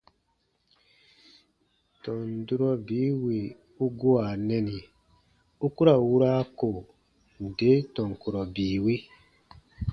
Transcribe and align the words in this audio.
Tɔn 2.03 2.23
durɔ 2.47 2.69
bii 2.85 3.11
wì 3.23 3.37
u 3.83 3.85
gua 3.99 4.25
nɛni 4.47 4.77
u 5.65 5.67
ku 5.75 5.81
ra 5.87 5.95
wura 6.07 6.31
ko 6.57 6.69
nde 7.47 7.69
tɔn 7.95 8.09
kurɔ 8.21 8.41
bii 8.55 8.77
wi. 8.83 8.95